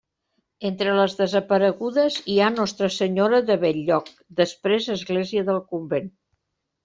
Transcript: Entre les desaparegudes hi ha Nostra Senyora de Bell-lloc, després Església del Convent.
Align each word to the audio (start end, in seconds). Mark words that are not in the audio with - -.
Entre 0.67 0.93
les 0.99 1.11
desaparegudes 1.17 2.15
hi 2.35 2.37
ha 2.39 2.47
Nostra 2.55 2.89
Senyora 2.95 3.41
de 3.49 3.57
Bell-lloc, 3.65 4.09
després 4.41 4.89
Església 4.95 5.47
del 5.51 5.61
Convent. 5.75 6.09